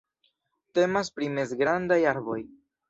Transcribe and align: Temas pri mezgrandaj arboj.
Temas 0.79 1.13
pri 1.19 1.31
mezgrandaj 1.37 2.03
arboj. 2.17 2.41